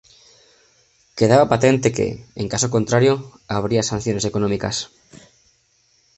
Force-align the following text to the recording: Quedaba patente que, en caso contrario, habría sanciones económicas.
Quedaba 1.17 1.51
patente 1.53 1.87
que, 1.97 2.07
en 2.41 2.47
caso 2.53 2.67
contrario, 2.75 3.13
habría 3.55 3.83
sanciones 3.91 4.23
económicas. 4.31 4.77